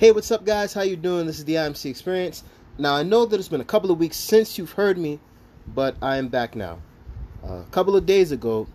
[0.00, 0.72] Hey, what's up, guys?
[0.72, 1.26] How you doing?
[1.26, 2.42] This is the IMC Experience.
[2.78, 5.20] Now, I know that it's been a couple of weeks since you've heard me,
[5.66, 6.78] but I am back now.
[7.46, 8.66] Uh, a couple of days ago,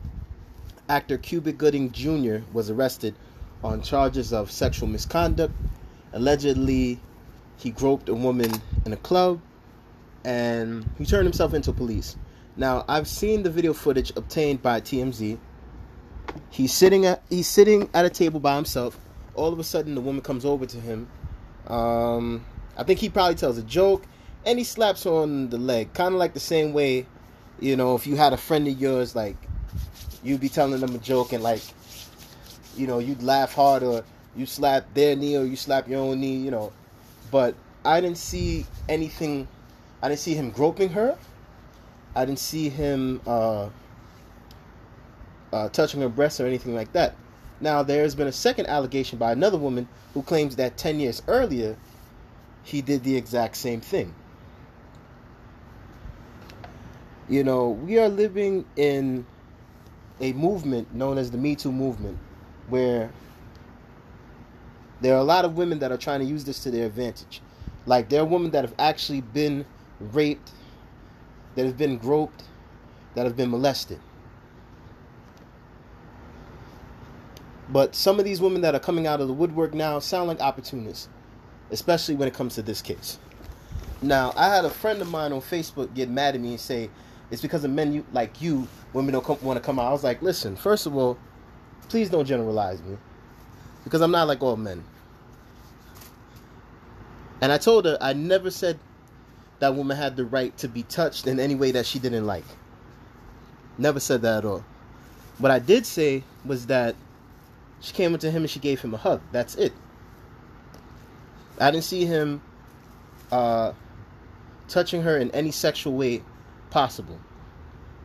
[0.87, 2.45] actor Cuba Gooding Jr.
[2.53, 3.15] was arrested
[3.63, 5.51] on charges of sexual misconduct.
[6.13, 6.99] Allegedly,
[7.57, 8.51] he groped a woman
[8.85, 9.41] in a club,
[10.23, 12.17] and he turned himself into police.
[12.55, 15.39] Now, I've seen the video footage obtained by TMZ.
[16.51, 18.99] He's sitting at he's sitting at a table by himself
[19.35, 21.07] all of a sudden the woman comes over to him.
[21.67, 22.45] Um,
[22.77, 24.05] I think he probably tells a joke
[24.45, 27.05] and he slaps her on the leg, kind of like the same way,
[27.59, 29.35] you know, if you had a friend of yours, like
[30.23, 31.61] you'd be telling them a joke and like,
[32.75, 34.03] you know, you'd laugh hard or
[34.35, 36.73] you slap their knee or you slap your own knee, you know.
[37.31, 39.47] But I didn't see anything.
[40.01, 41.17] I didn't see him groping her.
[42.15, 43.69] I didn't see him uh,
[45.51, 47.15] uh, touching her breast or anything like that.
[47.61, 51.21] Now, there has been a second allegation by another woman who claims that 10 years
[51.27, 51.77] earlier,
[52.63, 54.13] he did the exact same thing.
[57.29, 59.25] You know, we are living in
[60.19, 62.17] a movement known as the Me Too movement,
[62.69, 63.09] where
[65.01, 67.41] there are a lot of women that are trying to use this to their advantage.
[67.85, 69.65] Like, there are women that have actually been
[69.99, 70.51] raped,
[71.55, 72.43] that have been groped,
[73.15, 73.99] that have been molested.
[77.75, 80.39] But some of these women that are coming out of the woodwork now sound like
[80.39, 81.09] opportunists,
[81.71, 83.19] especially when it comes to this case.
[84.01, 86.89] Now, I had a friend of mine on Facebook get mad at me and say,
[87.31, 89.87] it's because of men you, like you, women don't come, want to come out.
[89.87, 91.17] I was like, listen, first of all,
[91.89, 92.95] please don't generalize me.
[93.83, 94.81] Because I'm not like all men.
[97.41, 98.79] And I told her I never said
[99.59, 102.45] that woman had the right to be touched in any way that she didn't like.
[103.77, 104.63] Never said that at all.
[105.39, 106.95] What I did say was that
[107.81, 109.21] she came up to him and she gave him a hug.
[109.31, 109.73] That's it.
[111.59, 112.41] I didn't see him
[113.31, 113.73] uh,
[114.67, 116.21] touching her in any sexual way
[116.69, 117.19] possible.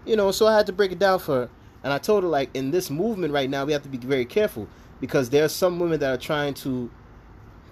[0.07, 1.51] You know, so I had to break it down for her.
[1.83, 4.27] And I told her, like, in this movement right now, we have to be very
[4.27, 4.69] careful
[5.01, 6.91] because there are some women that are trying to,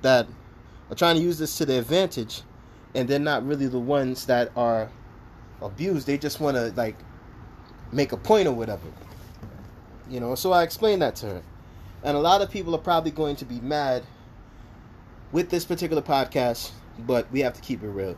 [0.00, 0.26] that
[0.90, 2.42] are trying to use this to their advantage,
[2.94, 4.90] and they're not really the ones that are
[5.60, 6.06] abused.
[6.06, 6.96] They just want to, like,
[7.92, 8.86] make a point or whatever.
[10.08, 11.42] You know, so I explained that to her.
[12.02, 14.04] And a lot of people are probably going to be mad
[15.32, 16.70] with this particular podcast,
[17.00, 18.16] but we have to keep it real.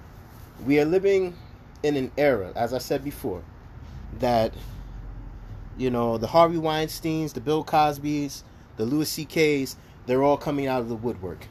[0.66, 1.34] We are living
[1.82, 3.42] in an era, as I said before,
[4.18, 4.52] that,
[5.78, 8.42] you know, the Harvey Weinsteins, the Bill Cosbys,
[8.76, 9.76] the Louis C.K.'s,
[10.06, 11.46] they're all coming out of the woodwork.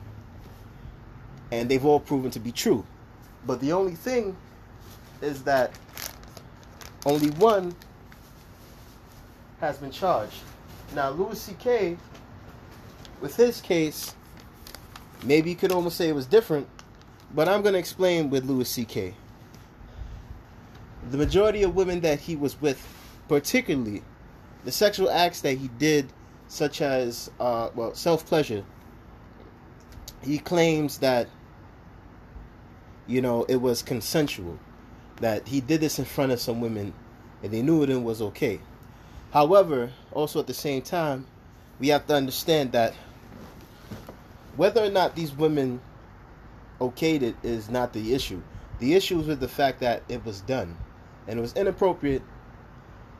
[1.51, 2.85] And they've all proven to be true.
[3.47, 4.37] But the only thing
[5.21, 5.71] is that
[7.05, 7.73] only one
[9.59, 10.35] has been charged.
[10.93, 11.97] Now, Louis C.K
[13.21, 14.15] with his case,
[15.23, 16.67] maybe you could almost say it was different,
[17.33, 19.13] but I'm going to explain with Louis C.K.
[21.11, 22.85] The majority of women that he was with,
[23.27, 24.03] particularly
[24.65, 26.11] the sexual acts that he did,
[26.47, 28.63] such as, uh, well, self pleasure,
[30.21, 31.27] he claims that,
[33.07, 34.59] you know, it was consensual,
[35.17, 36.93] that he did this in front of some women
[37.43, 38.59] and they knew it and was okay.
[39.31, 41.25] However, also at the same time,
[41.79, 42.93] we have to understand that
[44.59, 45.79] whether or not these women
[46.81, 48.41] okayed it is not the issue.
[48.79, 50.75] The issue is with the fact that it was done,
[51.29, 52.21] and it was inappropriate,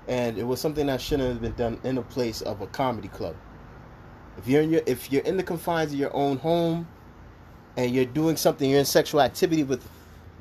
[0.10, 3.08] and it was something that shouldn't have been done in a place of a comedy
[3.08, 3.38] club.
[4.38, 6.86] If you're in your, if you're in the confines of your own home,
[7.78, 9.88] and you're doing something, you're in sexual activity with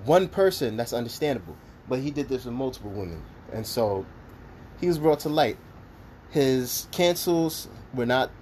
[0.04, 1.54] one person, that's understandable.
[1.88, 3.22] But he did this with multiple women,
[3.52, 4.04] and so
[4.80, 5.58] he was brought to light.
[6.30, 8.32] His cancels were not,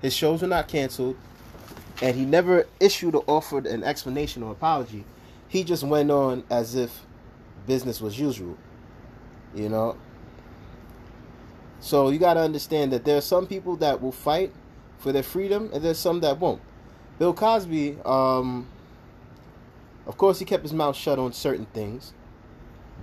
[0.00, 1.16] his shows were not canceled
[2.04, 5.06] and he never issued or offered an explanation or apology.
[5.48, 7.06] He just went on as if
[7.66, 8.58] business was usual,
[9.54, 9.96] you know.
[11.80, 14.52] So you got to understand that there are some people that will fight
[14.98, 16.60] for their freedom, and there's some that won't.
[17.18, 18.68] Bill Cosby, um,
[20.06, 22.12] of course, he kept his mouth shut on certain things,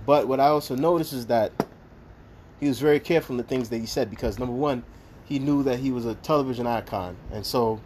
[0.06, 1.66] but what I also noticed is that
[2.60, 4.84] he was very careful in the things that he said because number one,
[5.24, 7.80] he knew that he was a television icon, and so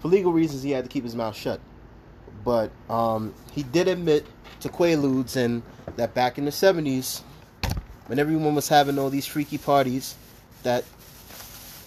[0.00, 1.60] for legal reasons, he had to keep his mouth shut.
[2.44, 4.26] But um, he did admit
[4.60, 5.62] to Quaaludes and
[5.96, 7.22] that back in the 70s,
[8.06, 10.14] when everyone was having all these freaky parties,
[10.62, 10.84] that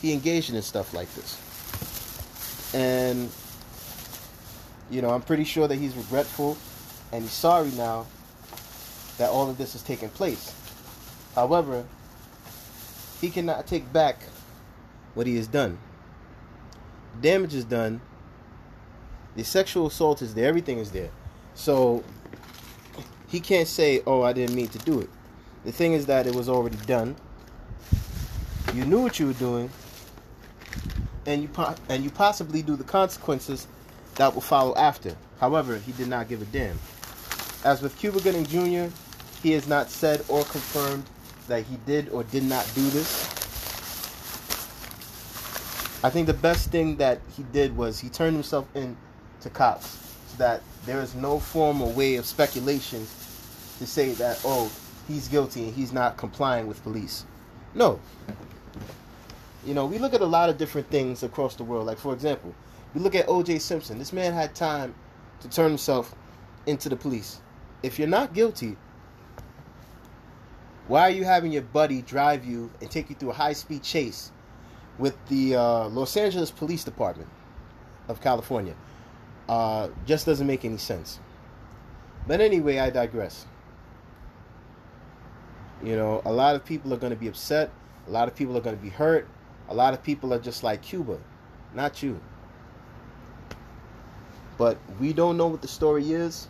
[0.01, 1.39] he engaged in stuff like this.
[2.75, 3.29] And,
[4.91, 6.57] you know, I'm pretty sure that he's regretful
[7.11, 8.05] and he's sorry now
[9.17, 10.53] that all of this has taken place.
[11.35, 11.85] However,
[13.21, 14.19] he cannot take back
[15.15, 15.77] what he has done
[17.21, 18.01] damage is done,
[19.35, 20.47] The sexual assault is there.
[20.47, 21.09] Everything is there.
[21.55, 22.03] So
[23.27, 25.09] he can't say, "Oh, I didn't mean to do it."
[25.65, 27.15] The thing is that it was already done.
[28.73, 29.69] You knew what you were doing,
[31.25, 33.67] and you po- and you possibly do the consequences
[34.15, 35.15] that will follow after.
[35.39, 36.79] However, he did not give a damn.
[37.63, 38.93] As with Cuba Gooding Jr.,
[39.41, 41.05] he has not said or confirmed
[41.47, 43.32] that he did or did not do this.
[46.03, 48.97] I think the best thing that he did was he turned himself in
[49.39, 49.87] to cops
[50.27, 53.07] so that there is no form or way of speculation
[53.79, 54.69] to say that, oh,
[55.07, 57.25] he's guilty and he's not complying with police.
[57.73, 58.01] No.
[59.65, 61.87] You know, we look at a lot of different things across the world.
[61.87, 62.53] Like, for example,
[62.93, 63.59] we look at O.J.
[63.59, 63.97] Simpson.
[63.97, 64.93] This man had time
[65.39, 66.13] to turn himself
[66.65, 67.39] into the police.
[67.81, 68.75] If you're not guilty,
[70.87, 73.83] why are you having your buddy drive you and take you through a high speed
[73.83, 74.31] chase
[74.97, 77.29] with the uh, Los Angeles Police Department
[78.07, 78.75] of California?
[79.49, 81.19] Uh, just doesn't make any sense.
[82.27, 83.45] But anyway, I digress.
[85.83, 87.69] You know, a lot of people are going to be upset.
[88.07, 89.27] A lot of people are going to be hurt.
[89.69, 91.19] A lot of people are just like Cuba,
[91.73, 92.19] not you.
[94.57, 96.47] But we don't know what the story is.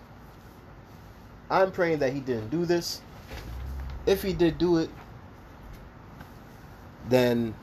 [1.50, 3.02] I'm praying that he didn't do this.
[4.06, 4.90] If he did do it,
[7.10, 7.56] then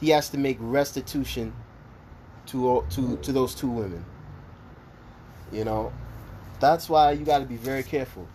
[0.00, 1.52] he has to make restitution
[2.46, 4.04] to to to those two women.
[5.52, 5.92] You know,
[6.60, 8.26] that's why you got to be very careful.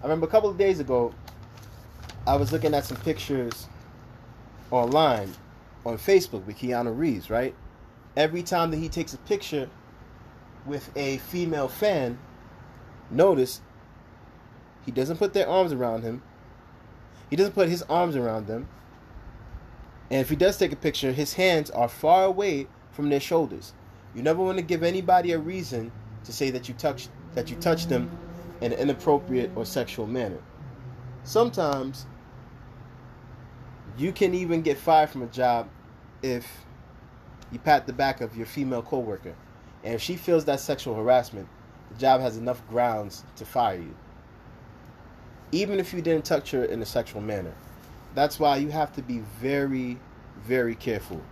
[0.00, 1.14] I remember a couple of days ago,
[2.26, 3.68] I was looking at some pictures
[4.70, 5.32] online
[5.84, 7.54] on Facebook with Keanu Reeves, right?
[8.16, 9.70] Every time that he takes a picture
[10.66, 12.18] with a female fan,
[13.10, 13.60] notice
[14.84, 16.22] he doesn't put their arms around him.
[17.30, 18.68] He doesn't put his arms around them.
[20.12, 23.72] And if he does take a picture, his hands are far away from their shoulders.
[24.14, 25.90] You never want to give anybody a reason
[26.24, 28.10] to say that you touch that you touch them
[28.60, 30.36] in an inappropriate or sexual manner.
[31.24, 32.04] Sometimes
[33.96, 35.70] you can even get fired from a job
[36.22, 36.46] if
[37.50, 39.34] you pat the back of your female coworker.
[39.82, 41.48] And if she feels that sexual harassment,
[41.90, 43.94] the job has enough grounds to fire you.
[45.52, 47.54] Even if you didn't touch her in a sexual manner.
[48.14, 49.98] That's why you have to be very,
[50.42, 51.22] very careful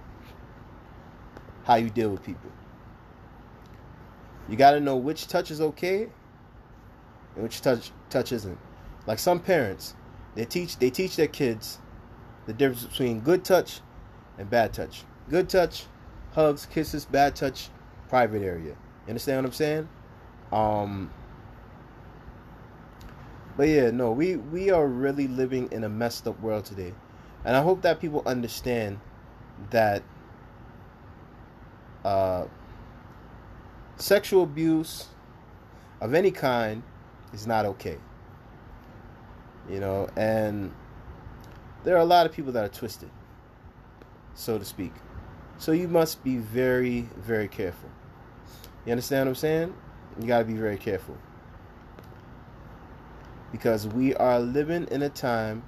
[1.65, 2.51] how you deal with people.
[4.49, 6.09] You got to know which touch is okay
[7.35, 8.59] and which touch touch isn't.
[9.07, 9.95] Like some parents,
[10.35, 11.79] they teach they teach their kids
[12.47, 13.81] the difference between good touch
[14.39, 15.05] and bad touch.
[15.29, 15.87] Good touch,
[16.33, 17.69] hugs, kisses, bad touch,
[18.09, 18.75] private area.
[19.07, 19.89] You understand what I'm saying?
[20.51, 21.11] Um
[23.57, 26.95] But yeah, no, we we are really living in a messed up world today.
[27.45, 29.01] And I hope that people understand
[29.71, 30.03] that
[32.05, 32.47] uh
[33.97, 35.09] sexual abuse
[36.01, 36.83] of any kind
[37.33, 37.99] is not okay.
[39.69, 40.73] You know, and
[41.85, 43.11] there are a lot of people that are twisted,
[44.35, 44.93] so to speak.
[45.59, 47.91] So you must be very, very careful.
[48.87, 49.75] You understand what I'm saying?
[50.19, 51.17] You got to be very careful.
[53.53, 55.65] Because we are living in a time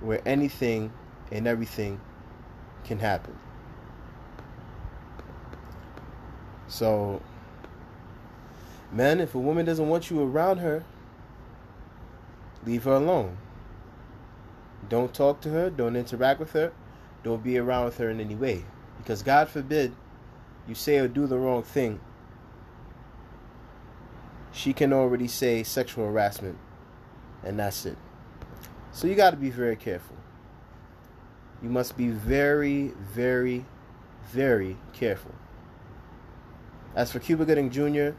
[0.00, 0.92] where anything
[1.30, 2.00] and everything
[2.84, 3.38] can happen.
[6.68, 7.20] So,
[8.90, 10.84] man, if a woman doesn't want you around her,
[12.64, 13.36] leave her alone.
[14.88, 16.72] Don't talk to her, don't interact with her,
[17.22, 18.64] don't be around with her in any way.
[18.98, 19.94] Because God forbid
[20.66, 22.00] you say or do the wrong thing,
[24.52, 26.58] she can already say sexual harassment,
[27.44, 27.96] and that's it.
[28.92, 30.16] So you got to be very careful.
[31.62, 33.64] You must be very, very,
[34.30, 35.34] very careful.
[36.94, 38.10] As for Cuba Gooding Jr.,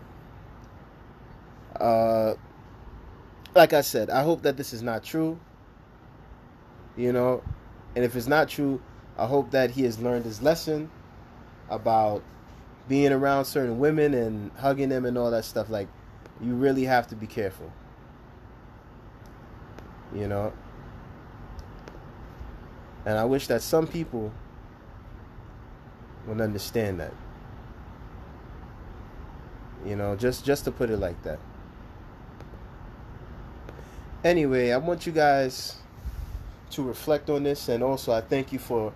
[1.80, 2.34] uh,
[3.56, 5.40] like I said, I hope that this is not true.
[6.96, 7.44] You know,
[7.96, 8.82] and if it's not true,
[9.18, 10.90] I hope that he has learned his lesson
[11.70, 12.24] about
[12.88, 15.70] being around certain women and hugging them and all that stuff.
[15.70, 15.88] Like,
[16.42, 17.72] you really have to be careful.
[20.14, 20.54] You know?
[23.06, 24.32] And I wish that some people
[26.28, 27.14] would understand that.
[29.86, 31.40] You know, just just to put it like that.
[34.24, 35.76] Anyway, I want you guys
[36.72, 38.94] to reflect on this and also I thank you for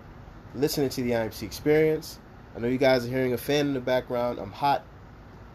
[0.54, 2.18] listening to the IMC experience.
[2.56, 4.38] I know you guys are hearing a fan in the background.
[4.38, 4.82] I'm hot.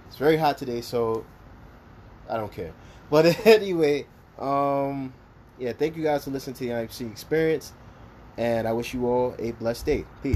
[0.07, 1.25] It's very hot today, so
[2.29, 2.71] I don't care.
[3.09, 4.05] But anyway,
[4.37, 5.13] um
[5.59, 7.73] yeah, thank you guys for listening to the IMC experience
[8.37, 10.05] and I wish you all a blessed day.
[10.21, 10.31] Peace.